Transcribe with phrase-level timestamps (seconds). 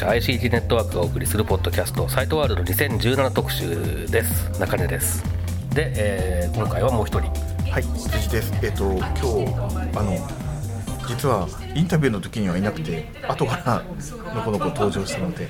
[0.00, 4.58] 社 ICT ネットワークがお送りするポッドキャストサイトワールド2017特集です。
[4.58, 5.22] 中根です。
[5.74, 7.30] で、えー今回はもう一人。
[7.70, 8.50] はい辻です。
[8.62, 10.49] えっ、と今日あの
[11.10, 13.82] 実はインタビューの時にはいなくて後から
[14.34, 15.48] のこの子登場したので。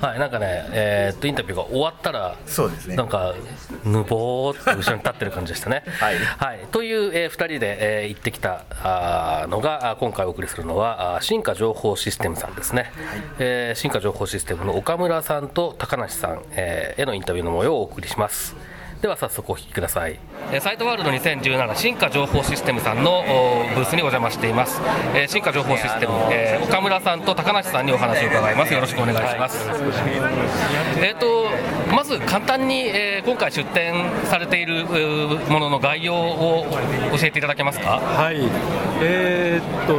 [0.00, 2.96] はいなんかねえーっとインタビューが終わったらそうですね。
[2.96, 3.34] なんか
[3.84, 5.84] ぬぼーって後ろに立ってる感じでしたね。
[6.00, 6.58] はい。
[6.72, 12.90] という、え2人で、えー行ってきたあーのが今回お送りするのは進化情報システムさんですね、
[13.38, 18.56] えー進化情報システムの岡村さんと高梨さん、えーへのインタビューの模様をお送りします
[19.02, 20.20] では早速お聞きください、
[20.52, 24.80] えーサイトワールド2017進化情報システムさんのおブースにお邪魔しています、
[25.16, 28.72] えー進化情報システム、えー岡村さんと高梨さんにお話を伺います。
[28.72, 29.68] よろしくお願いします、
[31.00, 31.48] えー、と
[31.92, 34.86] まず簡単に、えー今回出展されている
[35.48, 36.66] ものの概要を
[37.18, 37.98] 教えていただけますか？
[37.98, 38.36] はい、
[39.02, 39.96] えーっと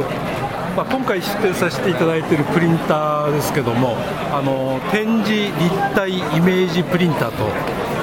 [0.76, 3.96] まあ、今回出展させていただいているプリンターですけども
[4.32, 7.44] あの展示立体イメージプリンターと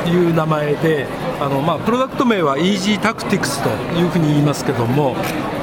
[0.10, 1.08] いう名前で
[1.40, 5.16] あの、まあ、プロダクト名は Easy Tactics というふうに言いますけども、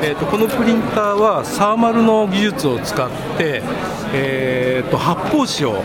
[0.03, 3.62] えーっとこのプリンターはサーマルの技術を使って、
[4.14, 5.83] えーっと発泡紙を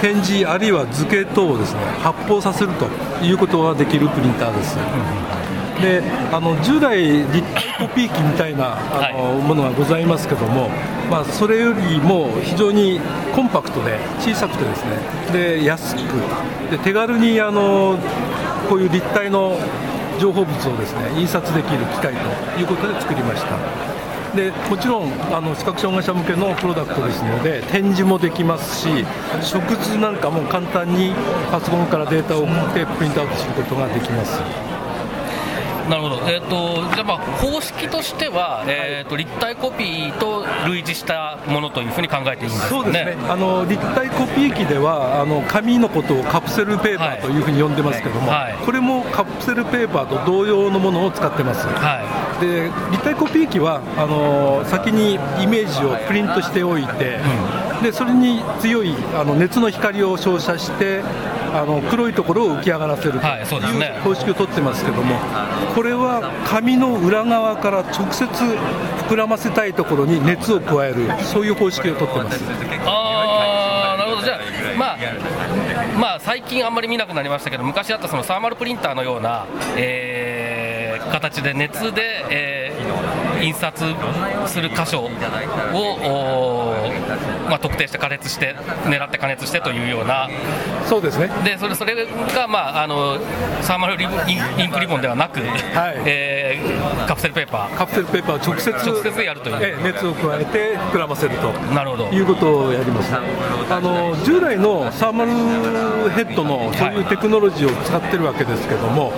[0.00, 2.86] 展示あるいは図形等をですね発泡させると
[3.24, 4.76] いうことができるプリンターです。
[4.76, 5.43] うん
[5.80, 10.68] であの従来、立体コピー機みたいなあの、ものがございますけども、
[11.10, 13.00] まあ、それよりも非常に
[13.34, 15.98] コンパクトで小さくてですねで安く
[16.70, 17.98] で手軽にあの
[18.68, 19.56] こういう立体の
[20.18, 23.94] 情報物をですね印刷できる機械ということで作りました。
[24.34, 28.88] でもちろんあの視覚障害者向けのプロダクトですので展示もできますし
[29.40, 31.12] 食図なんかも簡単に
[31.52, 34.42] パソコンからデータを送ってプリントアウトすることができます。
[35.88, 42.70] なるほど、えー、とじゃあ、まあ、方式としては、えー、と立体コピーと類似したものというふうに考えていいんですかね。
[42.70, 43.16] そうですね。
[43.28, 48.54] あの立体コピー機ではあの紙のことをカプセルペーパーというふうに呼んでますけども、はい。
[48.64, 51.66] これもカプセルペーパーと同様のものを使ってます。
[51.66, 57.18] はで立体コピー機はあの先にイメージをプリントしておいて、
[57.82, 61.02] でそれに強いあの熱の光を照射して
[61.54, 65.14] あの黒いところを浮き上がらせるとはいそう方式をとってますけども、
[65.74, 72.42] これは紙の裏側から直接膨らませたいところに熱を加えるそういう方式をとってます。
[72.42, 72.46] い、
[72.86, 74.38] あーなるほど、じゃあ、
[74.76, 74.98] まあ、
[75.98, 82.63] まあ、最近あんまり見なくなりましたけど、昔あったそのサーマルプリンターのような、えー形で熱で、えー
[83.42, 83.84] 印刷
[84.46, 85.10] する箇所を、
[87.48, 90.28] まあ、特定して加熱して、狙って加熱してというような。
[90.86, 91.30] そうですね。
[91.44, 91.94] でそれそれ
[92.34, 93.18] が、まあ、あの
[93.62, 95.40] サーマルリインクリボンではなく、
[96.04, 97.76] えーカプセルペーパー。
[97.76, 99.56] カプセルペーパーを直接直接やるという。
[99.60, 101.52] ええ熱を加えて膨らませると。
[101.74, 102.04] なるほど。
[102.06, 105.30] いうことをやりますあの従来のサーマル
[106.10, 109.12] ヘッドのそういうテクノロジーを使ってるわけですけども、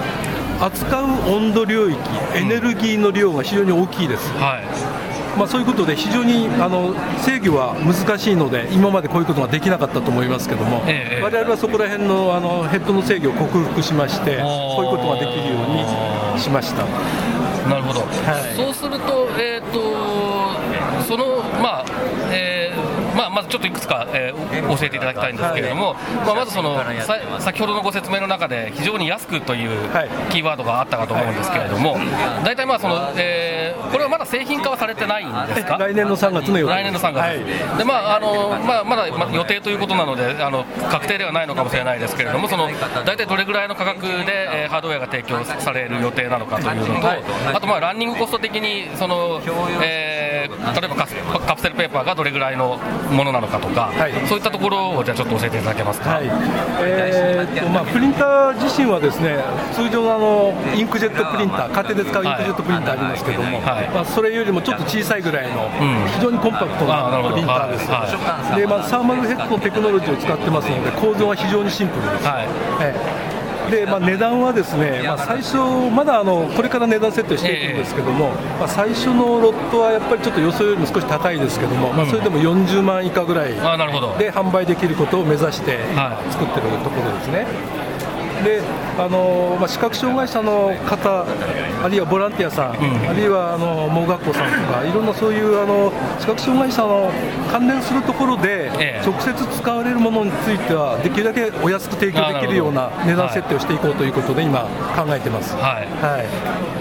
[0.60, 1.98] 扱う温度領域
[2.34, 5.38] エネルギーの量が非常に大きいです、はい。
[5.38, 16.84] まあ、そういうことで非常にあの制御は難しいので今までこういうことができなかったと思いますけども、ええ我々はそこら辺のあのヘッドの制御を克服しましてこういうことができるようにしました。
[17.68, 18.56] なるほど、い。
[18.56, 21.84] そうすると、えー、とその、まあ
[22.30, 22.45] えー
[23.16, 25.94] まあ、まずちょっといくつか、えー教えていただきたいんですけれども、
[26.26, 31.96] まあ、まずそのさ先ほどのご説明の中で、非常に安くというはいキーワードがあったかと思うんですけれども、
[32.44, 35.76] 大体まあその、えーこれはまだ製品化はされてないんですか？
[35.78, 37.78] 来年の3月の予定来年の3月、はい。
[37.78, 42.68] でまああのまあ、まだまあ予定ということなのであの、確定ではないのかもしれないですけれども、その
[43.04, 47.22] 大体どれぐらいの価格で、えーハードウェアが提供される予定なのかというのと、はい。
[47.54, 49.40] あとまあランニングコスト的にその、
[49.82, 50.54] えー例
[50.84, 52.78] えばカプセルペーパーがどれぐらいの
[53.10, 54.12] ものなのかとか、はい。
[54.26, 56.10] そういったところをじゃあちょっと教えていただけますか？
[56.10, 56.26] はい。
[56.80, 59.36] えーっとまあ、プリンター自身はですね
[59.74, 63.88] 通常のあのインクジェットプリンター家庭で使うインクジェットプリンターありますけども、はい。
[63.90, 66.08] まあ、それよりもちょっと小さいぐらいのん。
[66.08, 68.60] 非常にコンパクトあなプリンターです、はい。
[68.60, 72.46] でまあ、サーマルヘッドのテクノロジーを使ってますので構造は非常にシンプルです、はい。
[72.80, 72.94] え
[73.32, 73.35] え
[73.70, 75.56] でまあ、値段はですね、まあ、最初、
[75.90, 83.54] まだあのこれから値段設定していくんですけども、まあ、最初のロットはやっぱりちょっと予想よりも少し高いですけども、まあ、それでも40万以下ぐらい
[84.18, 87.85] で販売できることを目指して今作ってるところですね。
[88.44, 88.60] で
[88.98, 91.24] あのまあ、視覚障害者の方、
[91.84, 97.10] あるいはボランティアさん、あるいはあの盲学校さんとか、いろんなそういうあの視覚障害者の
[97.50, 99.06] 関連するところで、ええ。
[99.06, 104.60] 直接使われるものについては、できるだけお安く提供できるような値段設定をしていこうということで、今、
[104.96, 105.54] 考えてます。
[105.56, 105.86] はい。
[106.02, 106.26] はい。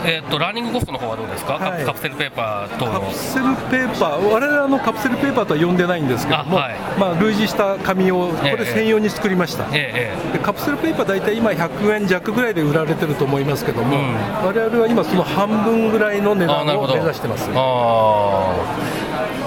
[0.08, 1.84] えーっとランニングコストの方はどうですか、カはい。
[1.84, 2.92] カプセルペーパー等の。
[2.94, 6.76] カプセルペーパー、我々はあのカプセルペーパーとは呼んでないんですけども、あはい。
[6.98, 8.58] まあ、類似した紙を、こええ。
[8.58, 9.66] れ専用に作りました。
[9.74, 10.38] えええ。
[10.38, 14.16] でカプセルペーパー、大体今、100円弱ぐらいで売られてると思いますけども、うん。
[14.48, 17.50] 我々は今、その半分ぐらいの値段を目指してます。
[17.54, 18.56] あ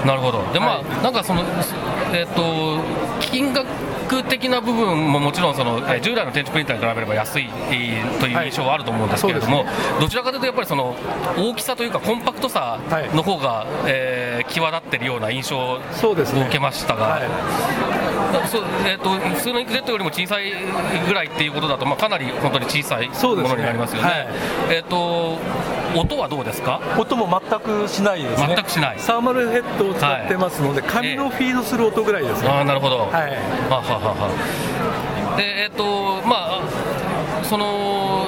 [0.05, 0.07] ー。
[0.07, 0.45] なるほど。
[0.53, 1.43] でまあ、はなんかその
[2.13, 2.79] えーっと
[3.21, 3.67] 金額
[4.29, 10.01] 的な部分ももちろんその、えー従来のテンチプリンターに比べれば安いえーという印象はあると思うんですけれども、はい。
[10.01, 10.95] どちらかというとやっぱりその
[11.37, 13.15] 大きさというかコンパクトさはい。
[13.15, 18.49] の方が、えー際立ってるような印象を受けましたが、はい。
[18.49, 20.53] そうえー、と普通のインクジェットよりも小さい
[21.07, 24.09] ぐらいっていうことだと、まあ、かなり本当に小さいものになりますよね。
[24.09, 24.27] はい。
[24.71, 25.39] えー、と
[25.95, 26.81] 音はどうですか？
[26.99, 28.99] 音も全くしないですね、全くしない。
[28.99, 32.49] サーマルヘッドを使ってますので、紙のフィードする音ぐらいですね。
[32.49, 33.11] あーなるほど、はい。
[33.11, 35.37] はははは。
[35.37, 36.61] でえっ、とまあ
[37.45, 38.27] その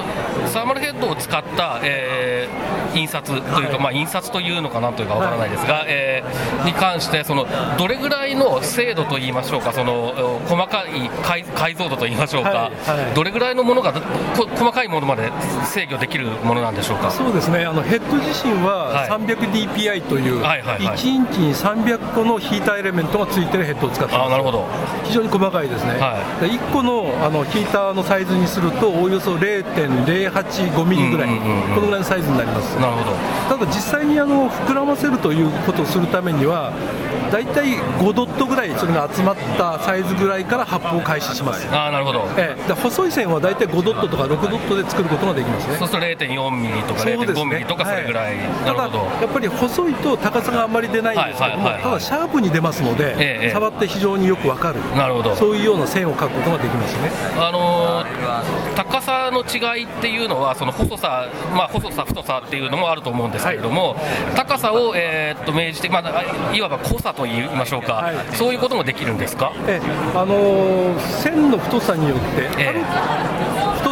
[0.51, 3.79] サーマルヘッドを使った、えー印刷というか、はい。
[3.79, 12.99] まあ、印刷というのかなというかわからないですが、えーに関してそのどれぐらいの精度といいましょうかそのえー細かい解解像度といいましょうか、はい。
[13.03, 13.15] はい。
[13.15, 14.01] どれぐらいのものがこ
[14.57, 15.31] 細かいものまで
[15.65, 17.11] 制御できるものなんでしょうか？
[17.11, 17.63] そうですね。
[17.63, 19.09] あのヘッド自身ははい。
[19.09, 20.97] 300dpi という、はいはいはい。
[20.97, 24.23] 1インチに300個のヒーターエレメントがついてるヘッドを使ってます。
[24.25, 24.65] あーなるほど。
[25.05, 29.37] 非常に細かいですね、はで1個のあのヒーターのサイズにするとおおよそ
[30.43, 31.29] 0.085ミリぐらい、
[31.75, 32.75] このぐらいのサイズになります。
[32.79, 33.15] なるほど。
[33.57, 36.73] ただ実際にあの膨らませるということをするためには
[37.31, 42.27] 大体5ドットぐらいそれが集まったサイズぐらいから発砲を開始します、あーなるほど。
[42.37, 45.77] ええ、で細い線は大体5ドットとか6ドットで作ることができますね。
[45.77, 48.99] そうすると0.4ミリとかそうです0.5ミリとかそれぐらい、はなるほど。
[48.99, 51.91] ただやっぱり細いと高さがあんまり出ないんですけども、はいはいはいはい。
[51.91, 55.35] ただシャープに出ますので、ええ触って非常によくわかる、なるほど。
[55.35, 57.11] そういうような線を描くことができますね。
[57.37, 63.95] あのー高さの違いっていうのは、その細さ、まあ、細さ、太さっていうのもあると思うんですけれども、
[64.35, 68.15] 高さを、えーっと明示して、まあ、いわば濃さと言いましょうか、はい。
[68.35, 69.79] そういうこともできるんですか、え
[70.15, 72.73] あのー線の太さによって、え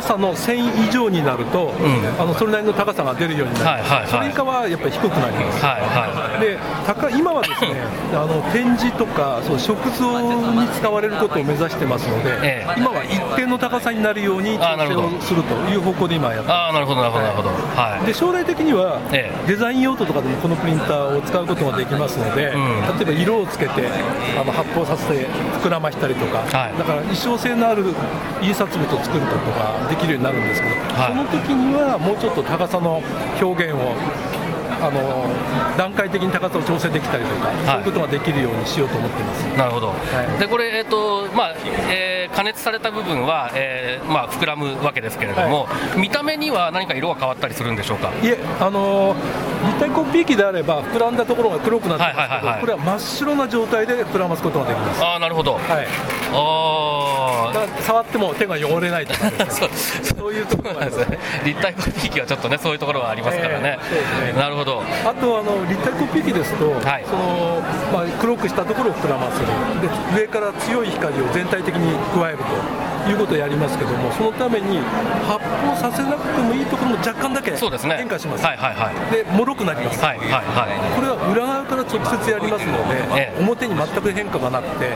[0.10, 1.74] さの線以上になると、ん。
[2.18, 4.08] あのそれなりの高さが出るようになる、はいはいはい。
[4.08, 5.66] それ以下はやっぱり低くなります。
[5.66, 6.58] はいはで
[6.88, 7.76] 高今はですね
[8.14, 10.20] あの展示とかそう食像
[10.54, 12.74] に使われることを目指してますので、ええ。
[12.78, 18.00] 今は一定の高さになるように調整をするという方向で今やってい、まああ、なるほど、なるほど、なるほど、はい。
[18.02, 19.48] すで将来的には、ええ。
[19.48, 22.58] デザイン用途とかでもこのプリンターを使うことができますので、ん。
[22.98, 23.86] 例えば色をつけて
[24.40, 25.28] あの発泡させて
[25.62, 26.78] 膨らましたりとか、はい。
[26.78, 27.94] だから一生性のある
[28.42, 31.12] 印刷物を作ることができるようになるんですけど、はい。
[31.12, 33.02] その時にはもうちょっと高さの
[33.42, 33.94] 表現を
[34.82, 35.28] あの
[35.78, 39.44] 段階的に高さを調整できたりとか、そういうことができるようにしようと思ってます。
[39.58, 40.40] なるほど、い。
[40.40, 41.54] でこれ、えーとまあ
[41.92, 45.68] えー加熱された部分は、えーまあ、膨らむわけですけれども、
[45.98, 48.12] 見た目には何か色が変わったりするんでしょうか？
[48.24, 52.62] いえ、あのー立体コピー機であれば膨らんだところが黒くなってますけど、はいはいはいはい。
[52.62, 55.04] これは真っ白な状態で膨らますことができます。
[55.04, 55.64] ああなるほど、はい、
[56.32, 59.70] あだから触っても手が汚れないとか そう
[60.04, 61.10] そういうところがあります。
[61.10, 63.80] ね 立体コピー機はちょっとねそういうところがありますからね。
[63.80, 64.42] え、えそうですね。
[64.42, 64.84] なるほど。
[65.06, 67.04] あとあの立体コピー機ですと、はい。
[67.06, 67.62] その
[67.92, 69.48] まあ、黒くしたところを膨らませる
[70.14, 72.44] で上から強い光を全体的に加えると
[73.08, 74.80] いうことをやりますけどもそのために
[75.28, 79.12] 発泡させなくてもいいところも若干だけ変化します、はいはいはい。
[79.12, 83.40] で脆くなります、はいはいはこれは裏側から直接やりますので、ええ。
[83.40, 84.94] 表に全く変化がなくて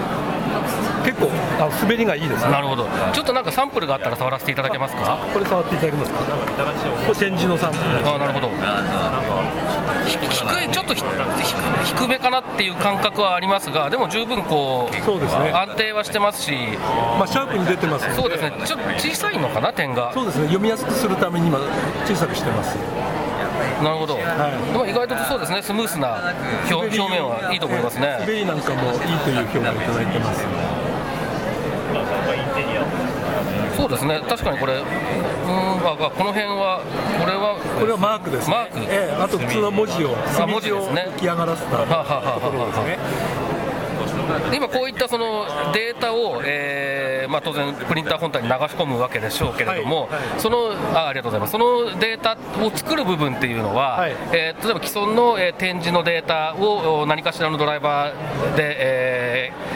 [1.03, 1.29] 結構
[1.59, 2.49] あ滑りがいいですね。
[2.49, 2.87] いなるほど。
[3.13, 5.17] ちょっとなんかサンプルがあったら触らせていただけますか？
[5.33, 6.19] これ触っていただけますか？
[6.19, 7.83] これ展示のサンプル。
[8.07, 8.49] あなるほど。
[10.07, 11.09] ひ低いちょっとひ低
[12.03, 15.51] 低めかなっていう感覚はありますがでも十分こうそうですね。
[15.51, 16.51] 安定はしてますし。
[17.17, 18.53] まあ、シャープに出てますそうですね。
[18.65, 20.11] ちょっと小さいのかな点が？
[20.13, 20.45] そうですね。
[20.45, 21.59] 読みやすくするために今
[22.05, 22.77] 小さくしてます。
[23.81, 24.17] なるほど、い。
[24.17, 24.23] で
[24.77, 25.61] も意外とそうですね。
[25.61, 26.33] スムースな
[26.71, 28.17] 表表面はいいと思いますね。
[28.19, 30.72] 滑りなんかもいいという評価をいただいてます
[33.83, 34.21] そうですね。
[34.29, 34.83] 確かにこれうーん
[35.85, 36.79] ああこの辺は
[37.19, 38.55] これはこれはマークですね。
[38.55, 38.79] マーク。
[38.89, 41.11] ええあと普通の文字をあ墨字を文字ですね。
[41.17, 42.97] 浮き上がらせたははははところですね。
[44.55, 50.39] 今こういったそのデータを、えーまあ、当然プリンター本体に流し込むわけでしょうけれども、はいはい。
[50.39, 51.51] そのあありがとうございます。
[51.51, 54.15] そのデータを作る部分っていうのは、はい。
[54.31, 59.72] えー例えば既存の、えー展示のデータをお何かしらのドライバーで、えー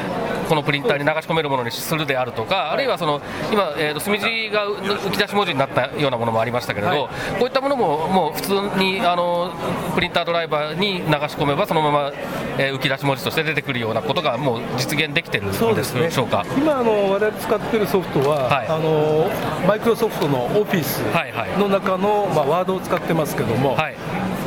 [0.47, 6.99] このプリンターに流し込めるものにするであるとか、あるいはその今、えーと墨字が浮き出し文字になったようなものもありましたけれど、はい。
[6.99, 7.09] こ
[7.41, 9.51] ういったものももう普通にあの
[9.95, 12.11] プリンタードライバーに流し込めば、そのまま、
[12.57, 16.11] えー浮き出し文字として出てくるようなことがもう実現できてるんでそうですね。
[16.11, 16.45] しょうか。
[16.57, 18.67] 今あの、我々使っているソフトは、はい。
[18.67, 19.29] あの
[19.67, 21.59] マイクロソフトのオフィスはいはい。
[21.59, 23.95] の中の、まあ、ワードを使ってますけども、はい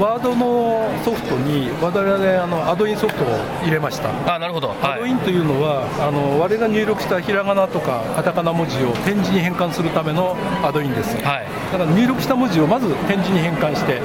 [0.01, 3.27] ワードのソフトに我々あのアドインソフトを
[3.63, 4.35] 入れました。
[4.35, 4.79] あなるほど、はい。
[4.95, 11.15] アドインというのは、あの我々が入力したひらがなとかカタカナ文字を点字に変換するためのアドインです。
[11.17, 11.47] はい。
[11.71, 14.01] だから入力した文字をまず点字に変換して、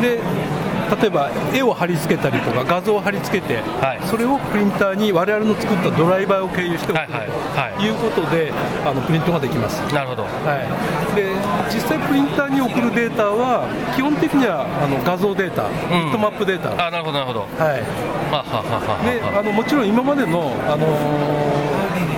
[0.00, 0.20] で
[1.00, 4.06] 例えば絵を貼り付けたりとか画像を貼り付けて、はい。
[4.06, 8.52] それをプリンターに我々の作ったドライバーを経由して送るということで、
[8.84, 9.82] あのプリントができます。
[9.92, 10.28] なるほど、は
[11.10, 11.32] い、で
[11.72, 17.80] 実際、プリンターに送るデータは基本的にはあの画像データ、ビットマップデータ、あなるほど、なるほど、はい、
[18.30, 21.72] ははははであのもちろん今までの、あのー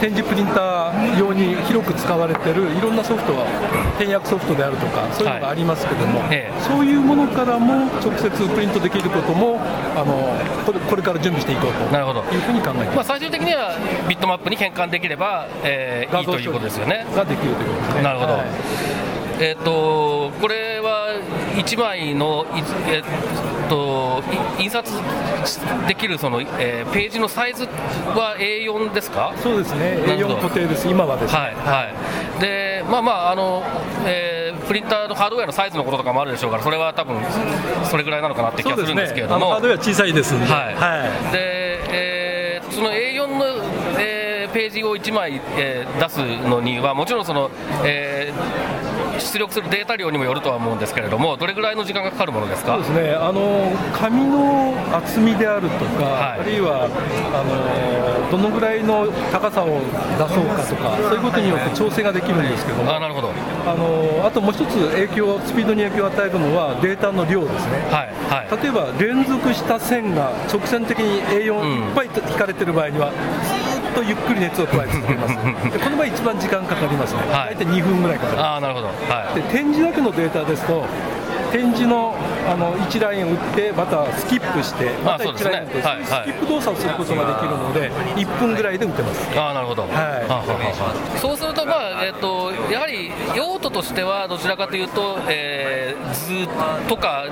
[0.05, 3.47] 展示プリンター用に広く使われてるいろんなソフトは
[3.97, 6.61] 転訳ソフトであるとかそういうのがありますけども、ええ。
[6.61, 9.59] そういうものからも直接プリントできることも
[9.97, 12.21] あのこれこれから準備していこうとなるほど。
[12.21, 13.05] いうふうに考えていまあ。
[13.05, 17.07] 最終的にはビットマップに変換できれば、えーいいということですよね。
[17.17, 18.03] ができるということですね。
[18.03, 18.33] なるほど。
[18.35, 18.45] はい。
[19.41, 21.04] えっ、とこれは
[21.67, 23.03] 1枚のいえっ、
[23.69, 24.23] と
[24.59, 24.93] い印刷
[25.89, 29.33] できるその、えーページのサイズは A4 ですか？
[29.43, 31.39] そうですね、なるほど A4 固定です、今はですね。
[31.39, 31.89] はいは
[32.39, 32.41] い。
[32.41, 33.63] でまあまああの、
[34.07, 37.21] えープリンターのハードウェアのサイズのこととかもあるでしょうから、それは多分
[37.85, 39.47] それぐらいなのかなって気がするんですけれども。
[39.47, 40.97] あのハードウェア小さいですんで、はいは
[41.29, 43.45] いで、えーその A4 の、
[43.99, 47.51] えーページを1枚、えー出すのには、もちろんその、
[47.85, 52.75] えー出力するデータ量にもよるとは思うんですけれども、どれぐらいの時間がかかるものですか？
[52.75, 56.41] そうですね、あの紙の厚みであるとか、はい。
[56.41, 67.79] あるいはあのどのぐらいの高さを出そうかとか、そういうことによって調整ができるんですけども、あなるほど、はいあのあともう一つ影響、スピードに影響を与えるのはデータの量ですね。
[67.91, 68.05] は
[68.45, 71.89] い、例えば連続した線が直線的に A4 うん。
[71.89, 73.54] いっぱい引かれてる場合には、ずーっ
[73.95, 75.35] とゆっくり熱を加え続けます。
[75.71, 77.21] でこの場合一番時間かかりますね。
[77.31, 77.55] はい。
[77.55, 78.43] 大体2分ぐらいかかる。
[78.43, 78.93] あーなるほど、は
[79.33, 79.41] い。
[79.41, 80.85] で展示だけのデータですと
[81.53, 82.15] 展示の
[82.51, 86.05] あの1ラインを打ってまたスキップしてまた1そうですねライン打って、はいはい。
[86.05, 89.29] スキップ動作をすることができるので1分ぐらいで打てます。
[89.37, 89.87] あーなるほど、い。
[89.87, 96.49] はあはあはあそうすると、まあえっとやはり用途としては、どちらかというと、えー図
[96.89, 97.25] とか、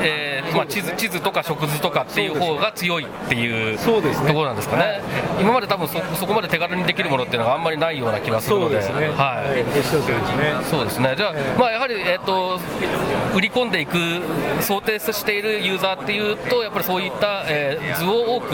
[0.00, 4.28] えーまあ、地図地図とか食図とかっていう方が強いっていうそうですね。
[4.28, 5.00] ところなんですかね、
[5.40, 8.82] 今まで多分そそこまで手軽にできるものっていうのがあんまりないような気がするので。
[8.82, 9.14] そうですね。
[9.16, 10.64] はい。
[10.70, 12.58] そうですね、じゃあ、まあ、やはり、えっと
[13.34, 13.96] 売り込んでいく、
[14.60, 18.50] 想定しているユーザーっていうと、やっぱりそういった、えー図を多く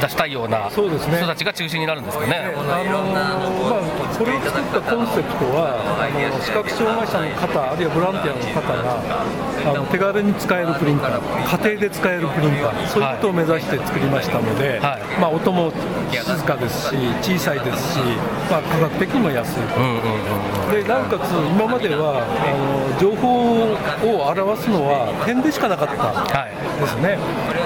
[0.00, 1.18] 出したいようなそうですね。
[1.18, 2.54] 人たちが中心になるんですかね。
[2.56, 3.36] あのま
[3.76, 15.20] あ、これを作ったコンセプトはあの視覚障害者の方あるいはボランティアの方があの手軽に使えるプリンター家庭で使えるプリンターそういうことを目指して作りましたので、はい。
[15.20, 15.72] まあ、音も
[16.10, 18.00] 静かですし小さいですし、
[18.48, 19.60] まあ、価格的にも安い。
[19.68, 19.76] と。
[19.76, 20.16] うんうん
[20.64, 20.72] うん。
[20.72, 23.76] でなおかつ今まではあの情報
[24.08, 26.56] を表すのは点でしかなかったはい。
[26.80, 27.18] ですね、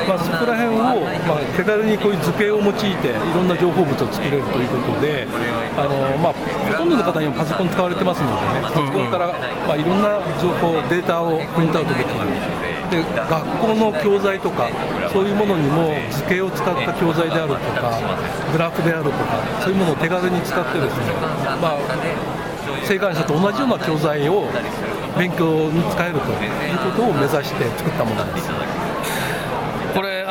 [0.06, 5.26] まあ、そこら辺を、まあ、手軽にこういう図形を用いていろんな情報物を作れるということで
[5.80, 9.32] あの、まあ、ほとんどの方にもパソコン使われてますのでねパソコンから、
[9.66, 12.60] まあ、いろんな情報データをプリントアウトできる
[12.90, 14.68] で学校の教材とか
[15.12, 17.98] そういうものにも図形を使った教材であるとか
[18.52, 19.16] グラフであるとか
[19.62, 21.04] そういうものを手軽に使ってですね、
[21.62, 21.78] まあ、
[22.84, 24.48] 生還者と同じような教材を
[25.16, 28.79] 勉強に使えるということを目指して作ったものです。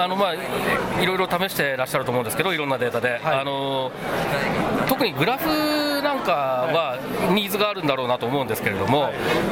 [0.10, 0.34] の、まあ、
[1.02, 3.92] いろいろ試してらっしゃると思うんですけど、いろんなデータで、あの
[4.88, 6.98] 特にグラフなんかは
[7.34, 9.12] ニーズがあるんだろうなと思うんですけれども、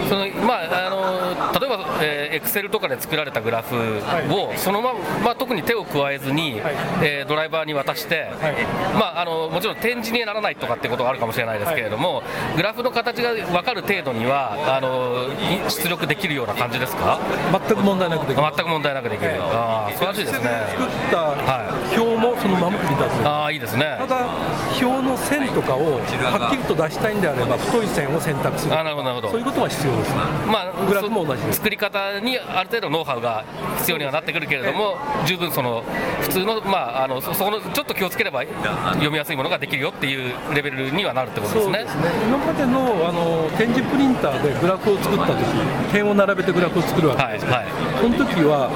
[0.10, 3.76] そのまあ、あの例えば、えー、Excel とかで作られたグラフ
[4.34, 6.62] を、そのまま、特に手を加えずに、
[7.02, 8.30] えードライバーに渡して、
[8.94, 12.24] まあ、あのもちろん展示にはならないとかってことがあるかもしれないですけれども、
[12.56, 15.28] グラフの形が分かる程度にはあの
[15.68, 17.20] い出力できるような感じですか？
[17.52, 21.38] 全く問題なくできます全く問題なくできる、ああ素晴らしいですね作った
[21.98, 23.98] 表もそのまま繰り出すああいいですね。
[24.00, 24.28] ただ
[24.82, 29.30] 表の線とかをはっきりと出したいんであれば太い線を選択するあなるほどなるほど。
[29.32, 30.14] そういうことが必要です。
[30.14, 31.54] ねまあ、グラフも同じで。
[31.54, 33.44] すそ作り方にある程度ノウハウが
[33.78, 35.84] 必要にはなってくるけれども、十分その
[36.22, 38.44] 普通の,、まあ、あのそそこのちょっと気をつければ
[38.94, 41.84] 読みやすいものができるよっていうレベルにはなるってことですね。
[41.84, 41.86] ね。
[42.28, 45.44] 今までのあの展示プリンターでグラフを作った時
[45.92, 47.68] 点を並べてグラフを作るわけです、はいはい。
[48.02, 48.70] その時は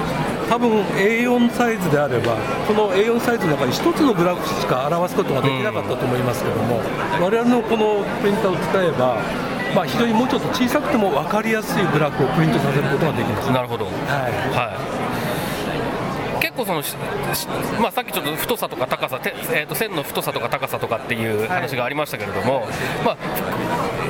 [0.48, 6.80] 多分 A4 サイズであればこの A4 サイズの中に1つのグラフしか表すことができなかったと思いますけども、
[7.20, 9.20] 我々のこのプリンターを使えば、
[9.74, 13.50] まあ、非常にもうちょっと小さくても分かりやすいグラフをプリントさせることができます。
[13.50, 13.94] なるほど、はい。
[14.54, 15.01] はい
[16.52, 16.82] 結構その
[17.80, 22.66] まあ、さっきちょっと太さとか高さ、てえー、と線の太さとか高さとかっていう話がありましたけれども、
[23.04, 23.16] まあ、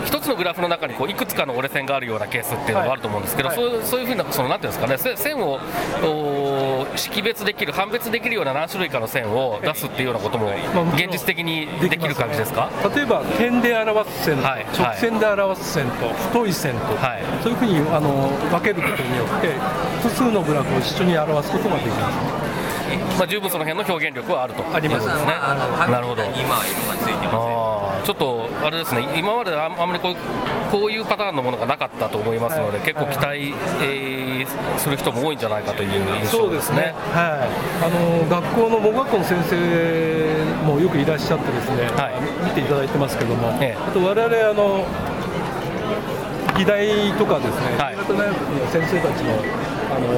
[0.04, 3.56] 一つのグラフの中にこういくつかの折れ線があるようなケースっていうのがあると思うんですけど、はい。
[3.56, 5.60] そうそういうふうなそのなんていうんですかねせ線を
[6.02, 10.52] お識別できる判別できるような何種類かの線を出すっていうようなことも
[10.94, 12.52] 現実的にできる感じです。
[12.52, 14.66] か、例えば点で表す線とはい。
[14.76, 17.42] 直線で表す線と太い線と、はい。
[17.42, 19.52] そういうふうにあの分けることによって
[20.02, 22.41] 複数のグラフを一緒に表すことができます
[23.18, 24.64] まあ、十分その辺の表現力はあると。
[24.74, 25.06] あります。
[25.06, 25.12] ね。
[25.90, 26.22] なるほど。
[28.04, 30.16] ちょっとあれですね、今まであんあんまりこう
[30.72, 32.86] こういうパターンのものがなかったと思いますので、はい。
[32.86, 36.26] 結構期待、えーする人も多いんじゃないかという印象でね。
[36.26, 37.48] そうですすね。、はい、
[37.84, 39.56] あの学校の盲学校の先生
[40.66, 42.14] もよくいらっしゃってですね、はい。
[42.44, 43.78] 見ていただいてますけども、ええ。
[43.78, 44.84] あと我々あの
[46.58, 47.94] 議題とかですね、はい。
[47.94, 49.38] 新潟大学の先生たちの
[49.94, 50.08] あの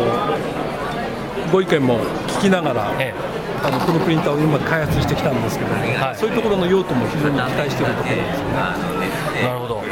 [1.52, 2.00] ご意見も
[2.38, 3.14] 聞きながら、え
[3.62, 8.52] あのこのプリンターを今開発してきたんですけども、はいそういうところの用途も非常に期待しているところですね。
[9.42, 9.82] なるほど。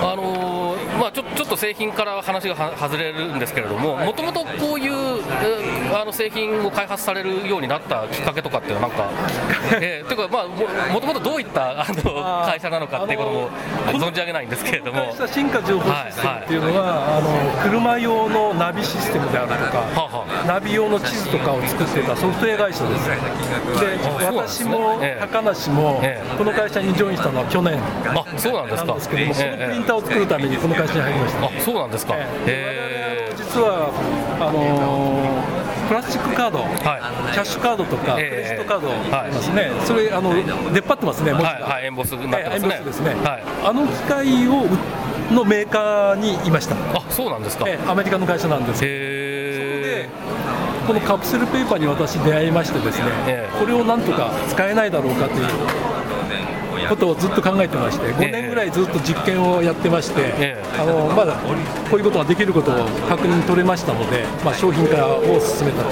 [0.00, 9.10] あのーまあ、ちょちょっと製品から話がは外れるんですけれども、もともとこういう、えーあの製品を開発されるようになったきっかけとかっていうのは、なんか、
[9.80, 11.84] えー、というか、まあ、ももともとどういったあの
[12.16, 13.50] あー会社なのかっていうことも
[14.06, 23.08] 存じ上げないんですけれども、会社進化情報システムっていうのは、あの車用のナビシステムであるとか、はあはナビ用の地図とかを作ってたソフトウェア会社です。
[23.08, 25.20] で、私もええ。
[25.20, 26.36] 高梨もええ。
[26.36, 27.78] この会社にジョインしたのは去年。
[28.14, 29.16] あそうなんですか。
[29.16, 29.66] けども、そのええ。
[29.66, 31.46] プリンターを作るためにこの会社に入りました。
[31.46, 32.14] あそうなんですか。
[32.16, 33.32] ええ。
[33.36, 33.90] 実は
[34.40, 35.07] あのー
[35.88, 36.68] プラスチックカード、はい
[37.32, 40.34] キャッシュカードとか、クええレジットカードありますね、それあの
[40.72, 41.50] 出っ張ってますね、文字が。
[41.50, 43.14] はいはいエンボスになってますねですね。
[43.14, 44.66] はいあの機械を
[45.32, 46.76] のメーカーにいました。
[46.94, 47.66] あそうなんですか。
[47.86, 48.80] アメリカの会社なんです。
[48.80, 50.08] でえ。
[50.86, 55.46] このカプセルペーパーに私出会いましてですね、ええこれをなんとか使えないだろうかという
[56.88, 60.80] ことをずっと考えてまして5年ぐらいずっと実験をやってまして、ええ。
[60.80, 61.34] あのまだ
[61.90, 62.74] こういうことができることを
[63.08, 65.82] 確認取れましたので、まあ、商品化を進めた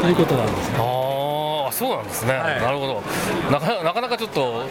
[0.00, 0.78] ということなんですね。
[0.78, 2.60] ああそうなんですね、はい。
[2.60, 3.02] なるほど。
[3.52, 4.64] なかなかなかちょっと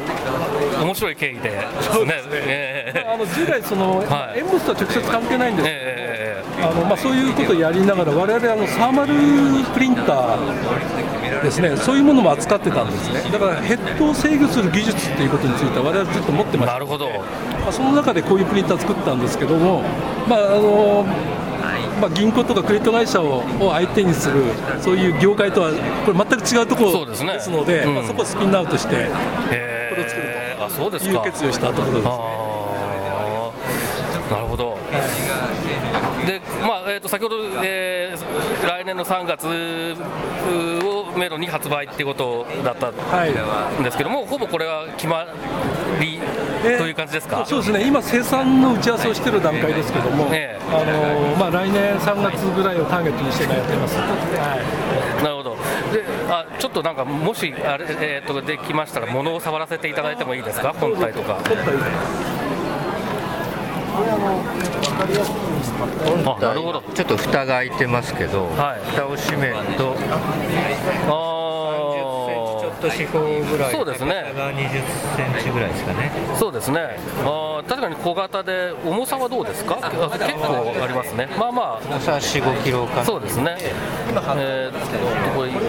[0.81, 1.67] 面白い経緯で。
[1.91, 2.31] そうですね。
[2.33, 3.03] ええ。
[3.05, 4.39] まああの従来その、はい。
[4.39, 6.63] エンボスとは直接関係ないんですけど、ええ。
[6.63, 9.13] あのまあ、そういうことをやりながら、我々あのサーマル
[9.73, 17.09] プリンターですね、そういうものも扱ってたんですね、だからヘッドを制御する技術っていうことについては、我々ずっと持ってましたなるほど。
[17.09, 19.81] まあ、その中でこういうプリンター作ったんですけども、
[20.27, 21.05] まああの
[22.01, 24.43] まあ、銀行とかクレジット会社をを相手にする、
[24.79, 25.71] そういう業界とは、
[26.05, 32.07] これ、全く違うところですねですので、うんまあ、そこをスピンアウトして、へこれを作るえあそうですというか決意をしたところです。
[32.07, 32.47] ああ
[34.29, 35.36] なるほど、でまあ
[36.97, 39.45] えー、と先ほど、えー来年の3月
[40.83, 45.25] をめどに発売っていうことだったはいんですけども、ほぼこれは決ま
[45.99, 46.19] り
[46.63, 47.45] という感じですか？
[47.45, 53.97] そうですね、今、生産の打ち合わせをしている段階ですけども、ええあのまあ、来年3月ぐらいをターゲットにして今やってます。
[53.97, 54.05] は
[55.19, 55.55] いなるほど。
[55.91, 61.39] で、あ、ちょっとなんか、もし、あれ、えー、と、できましたら、物を触らせていただいてもいいですか、本体とか。
[66.23, 66.81] 本体あ、なるほど。
[66.93, 69.97] ちょっと蓋が開いてますけど、はい蓋を閉めると30
[72.27, 74.69] センチちょあっと四方ぐらいそうですね高さが20
[75.15, 76.97] センチぐらいですかねあ、そうですね。
[77.23, 79.79] あー、確かに小型で、重さはどうですか？
[79.81, 79.97] あ結
[80.35, 81.27] 構ありますね。
[81.37, 83.57] まあま重さ4、5キロかあ、そうですね。
[83.59, 84.77] えー、っと、
[85.35, 85.49] これ。
[85.49, 85.59] ネッ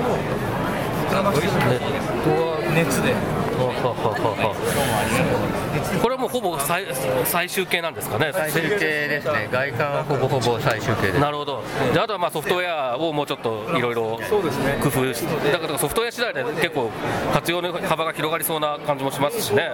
[2.23, 3.15] トは熱で
[6.03, 6.87] これはもうほぼ最
[7.25, 8.31] 最終形なんですかね。
[8.33, 11.63] 最終形ですね外観はほぼほぼ最終形ですなるほど。
[11.93, 16.91] であとはまあソフトウェアをもうちょっといろいろそうですね工夫して、だからソフトウェア次第で結構
[17.33, 19.73] 活用の幅が広がりそうな感じもしますしね。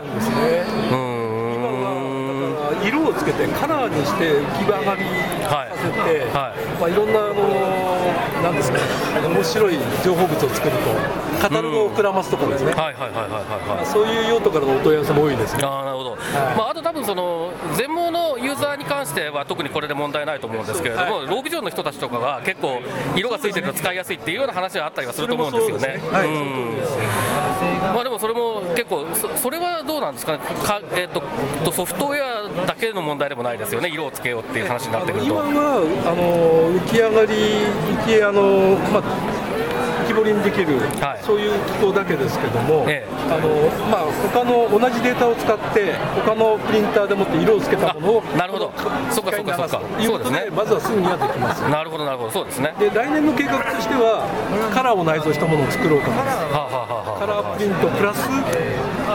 [0.90, 1.24] うーん。
[2.82, 5.02] 色をつけてカラーにして浮き上がり
[5.44, 6.14] させて、はいは
[6.54, 7.48] いまあ、いろんなあの
[8.42, 8.84] なんですかね
[9.28, 13.86] 面白い情報物を作るとカタログを膨らますところですね、はいはいはいはいはいはい。
[13.86, 15.62] そういう用途からのお問い合わせも多いですね。
[15.62, 16.16] あーなるほど、
[16.56, 22.80] まあ、あと多分その全盲のユーザーに関しては特にこれで問題ないと思うんですけれども、ロービジョンの人たちとかが結構
[23.14, 26.00] 色がついてると使いやすいっていうような話はあったりはすると思うんですよね。
[27.92, 30.38] まあでもそれも結構そそれはどうなんですかね？
[30.38, 31.22] か、えっと
[31.62, 33.90] とソフトウェアだけの問題でもないですよね。
[33.90, 35.26] 色をつけようっていう話になってくると。
[35.26, 35.42] 今は
[36.06, 37.34] あの浮き上がり
[38.02, 39.43] 浮きあのまあ浮
[40.14, 41.24] き彫りにできる、はい。
[41.24, 43.08] そういう機構だけですけども、ええ。
[43.26, 43.48] あの
[43.90, 48.72] まあ他の同じデータを使って他のプリンターでもって色をつけたものをあなるほど。
[49.10, 49.80] そっかそっかそっか。
[49.98, 50.40] 機械に流すということそうですね。
[50.44, 51.62] でまずはすぐにはできます。
[51.68, 52.30] なるほどなるほど。
[52.30, 52.74] そうですね。
[52.78, 54.26] で来年の計画としては
[54.72, 57.20] カラーを内蔵したものを作ろうかなはあ、はあはあはあ。
[57.20, 58.28] カラープリントプラス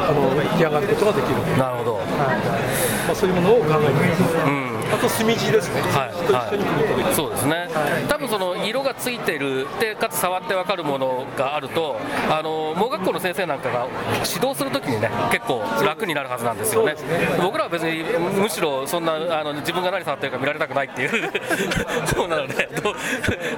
[0.09, 1.95] あの浮き上がることができる、なるほど。
[1.97, 6.13] まあ、そういうものを考えています、あと墨地ですね、はい。
[6.17, 7.69] 墨地と一緒にプリントできる、そうですね、
[8.07, 11.97] 多分その色がついてるでかつ触って分かるものがあると
[12.29, 13.87] あの盲学校の先生なんかが
[14.25, 16.95] 指導するときにね結構楽になるはずなんですよね。
[17.41, 18.03] 僕らは別に
[18.39, 21.31] むしろそんなあの自分が何触ってるか見られたくないっていう。
[22.05, 22.95] そうなのでど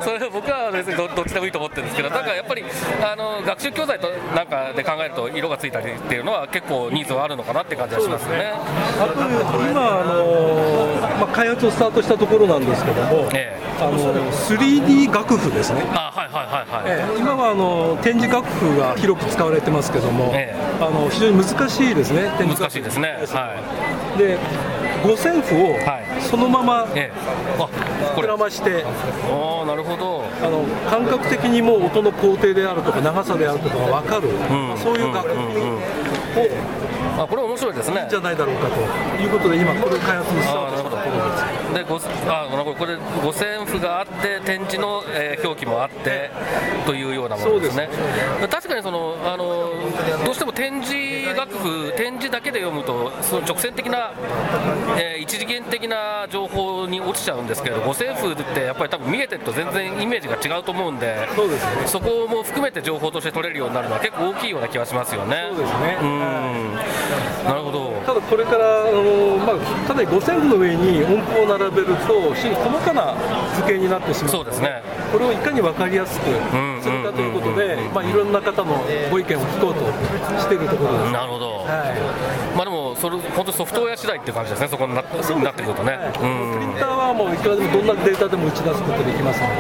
[0.02, 2.64] それ僕は別にどどっちでもいいと思ってるんですけどなんかやっぱり
[3.04, 8.54] あの学習教材となんかで考えると色がついたりっていうのは結構ニーズはあるのかなって感じはしますよね。
[9.00, 9.14] あと
[9.62, 13.62] 今、あのまあ、開発をスタートしたところなんですけども、ええ。
[13.82, 15.82] あの 3D 楽譜ですね。
[15.94, 17.20] あはいはいはいはい、ええ。
[17.20, 20.84] 今はあの展示楽譜が広く使われてますけども、ええ。
[20.84, 22.62] あの非常に難しいですね、展示楽譜。
[22.62, 23.10] 難しいですね。
[23.28, 24.38] はで
[25.04, 26.22] 五線譜をはい。
[26.22, 28.28] そのまま膨れ。
[28.28, 30.26] らまして、ああなるほど。
[30.44, 34.78] あの感覚的にもう音の工程であるとか長さであるとかが分かる、ん。
[34.78, 35.80] そういう楽譜
[36.40, 38.08] をあこれ面白いですね。
[38.10, 41.61] じゃないだろうかということで今これを開発にスタートしたところです。
[41.74, 41.96] でご
[42.28, 46.30] あこれ五線譜があって展示の、えー表記もあって
[46.86, 47.90] というようなものですね。
[48.50, 49.74] 確かにそのあの
[50.24, 54.12] どうしても展示楽譜展示だけで読むとその直線的な、
[54.98, 61.28] えー一次元的な情報に落ちちゃうんですけれど五線譜ってやっぱり多分見えてると全然イメージが違うと思うんで。
[61.36, 65.48] そうですねそこも含めて情報として取れるようになるのは結構大きいような気がしますよね。
[65.52, 66.76] そうですねうん。
[67.46, 67.92] なるほど。
[68.06, 73.16] ただこれから、あのまあ、ただ五線譜の上に音符を並べると非常に細かな
[73.56, 74.82] 図形になってしまうそうですね。
[75.12, 79.82] これをいかに分かりやすくするかということで、まあ、いろんな方のご意見を聞こうと
[80.40, 81.12] しているところです。
[81.12, 81.52] なるほど。
[81.66, 84.68] はいまあでもそれ本当にソフトウェア次第っていう感じですね。
[84.68, 85.94] そこになってなってくるとね。
[85.94, 86.12] はいうん。
[86.12, 89.56] プリンターはもういくらでもどんなデータでも打ち出すことができますので、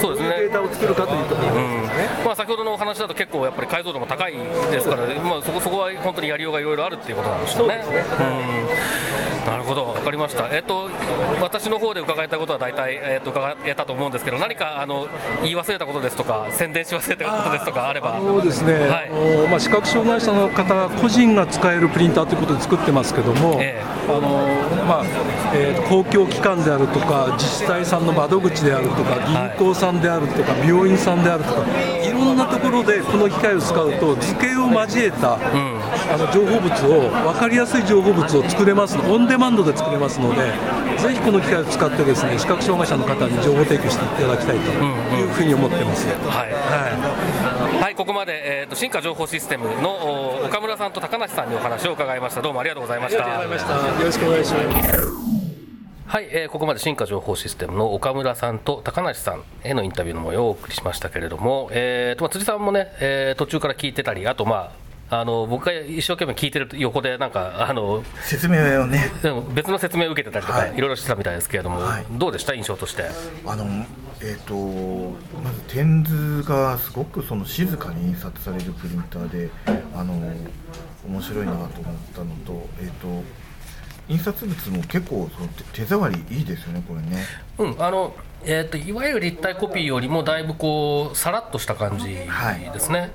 [0.00, 0.36] そうですね。
[0.40, 2.08] データを作るかというところうんですね。
[2.24, 4.34] まあ先ほどのお話だと結構やっぱり解像度も高い
[4.70, 7.82] ですから、まあそこそこは本当にやりようがいろいろあるっていうことなんでしょうね。
[7.84, 8.20] そうですうん。
[9.46, 10.48] なるほど、わかりました。
[10.50, 10.88] えっと
[11.40, 15.08] 私の方で伺いたいことは大体えっと伺えたと思うんですけど、何かあの
[15.42, 18.18] 言い忘れたことですとか宣伝し忘れたことですとかあれば。
[18.20, 24.20] そうですね、はいまあ、視覚障害者の方個人が使えるプリンターということで作ってますけども、ええあの
[24.86, 25.04] まあ
[25.54, 31.64] えーと公共機関であるとか自治体さんの窓口であるとか銀行さんであるとか、病院さんであるとか
[32.04, 40.42] いろんなところでこの機械を使うと図形を交えた、あの情報物を分かりやすい情報物を作れますオンデマンドで作れますので
[40.98, 44.70] ぜひこの機械を使ってですね視覚障害者の方に情報提供していただきたいと
[45.16, 46.06] いうふうに思ってます。
[46.06, 46.52] はい。
[46.52, 52.42] はいはい、ここまで、えー、と進化情報システムのお岡村さんと高梨さんにお話を伺いました。
[52.42, 53.42] どうもありがとうございました。
[53.42, 53.50] よ
[54.04, 55.29] ろしくお願いします。
[56.10, 64.72] はい、えーここまで進化情報システムの岡村さんと高梨さんへのインタビューの模様をお送りしましたけれども、えーとまあ、辻さんもね、えー途中から聞いてたり、あと、ま
[65.08, 69.08] あ、あの僕が一生懸命聞いてる横で、なんかあの説明をね。
[69.22, 70.74] でも別の説明を受けてたりとか、はい。
[70.74, 72.06] い、ろいろしてたみたいですけれども、はい。
[72.10, 73.04] どうでした、印象として。
[73.46, 73.64] あの
[74.20, 79.48] えっ、とまず点図がすごくその静かに印刷されるプリンターで
[79.94, 80.12] あの
[81.08, 81.68] 面白いなと思っ
[82.14, 83.22] たのとえっ、と
[84.10, 87.24] 印刷物も結構その手手触りいいですよねこれね。
[87.58, 93.12] うん、あのえー、といわゆる立体コピーよりもだいぶこうさらっとした感じですね、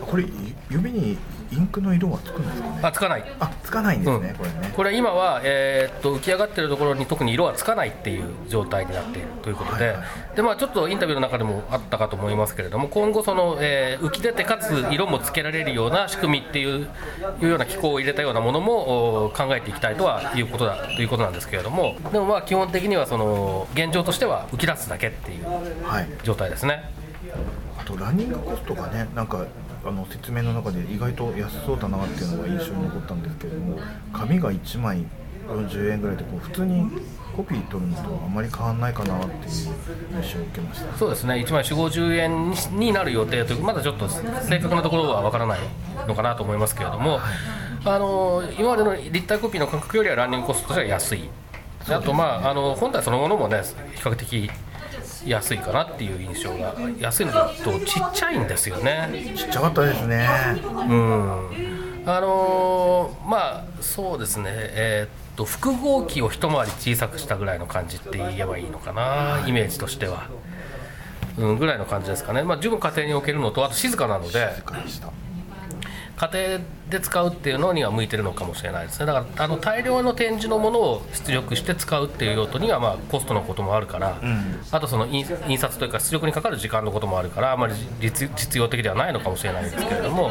[0.00, 0.28] これい
[0.68, 1.16] 指に
[1.52, 2.78] インクの色はつくんですかね？
[2.82, 3.24] あつかない。
[3.40, 4.34] あつかないんですね、うん。
[4.36, 4.72] これね。
[4.76, 16.86] これ今は、えーっと浮き上がってるところに特に色はつかないっていう状態になっているということで,、はいはいでまあ、ちょっとインタビューの中でもあったかと思いますけれども今後その、えー浮き出てかつ色もつけられるような仕組みっていう
[17.40, 21.96] いうような機構を入れたようなものもお考えていきたいとはいうことだということなんですけれども。
[22.12, 25.46] でもまあ基本的にはその現状としては浮き出すだけっていう
[25.84, 26.08] はい。
[26.22, 26.90] 状態ですね。
[27.78, 29.44] あとランニングコストがねなんか
[29.86, 33.78] あの説明の中で意外と安そうだなっていうのが印象に残ったんですけれども
[34.12, 35.04] 紙が1枚
[35.48, 36.90] 40円ぐらいでこう普通に
[37.36, 40.96] コピー取るのとあまり変わらないかなっていう印象を受けました。
[40.96, 41.34] そうですね。
[41.34, 45.60] 1枚4 5 0円にになる予定というまだちょっと正確なところはわからない
[46.08, 47.20] のかなと思いますけれども、
[47.84, 51.28] あの今までの立体コピーの価格よりはランニングコストとしては安い。
[51.86, 53.62] であとまああの本体そのものもね
[53.94, 54.50] 比較的
[55.26, 59.32] 安いかなっていう印象が安いのとちっちゃいんですよね。
[59.36, 60.28] ちっちゃかったですね。
[60.64, 62.02] うん。
[62.06, 64.50] あのーまあそうですね。
[64.52, 70.28] えーっと複合機を一回り小さくしたぐらいの感じって言えばいいのかなイメージとしては、
[71.36, 72.42] うん、ぐらいの感じですかね。
[72.42, 75.08] まあ十分家庭に置けるのとあと静かなので静かでした
[76.16, 79.06] 家庭で使うっていうのには向いてるのかもしれないですね。
[79.06, 84.18] だからあの大量の展示のものを出力して使うっていう用途にはまあコストのこともあるから、
[84.70, 90.30] あとその印印刷というか出力にかかる時間のこともあるからあまり実実用的ではないのかもしれないんですけれども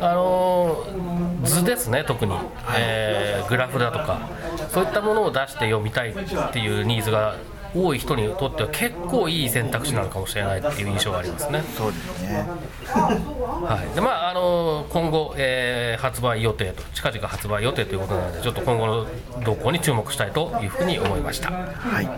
[0.00, 2.34] あのー図ですね特に、
[2.76, 4.28] えーグラフだとか
[4.68, 7.36] そういったものを出して読みたいっていうニーズが
[7.74, 11.62] 多い人にとっては結構いい選択肢なのかもしれないっていう印象がありますね。
[11.76, 12.46] そうですね。
[12.86, 19.06] はい、でまああの今後、えー発売予定と近々発売予定ということなのでちょっと今後の
[19.44, 21.50] 動向に注目したいというふうに思いました。
[21.50, 22.08] はい。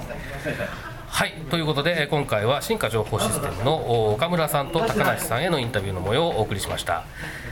[1.09, 1.33] はい。
[1.51, 7.05] ということでえー今回は進化情報システムのお岡村さんと高梨さんへのインタビューの模様をお送りしました。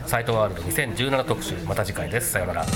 [0.06, 2.32] サイトワールド2017特集また次回です。
[2.32, 2.66] さようなら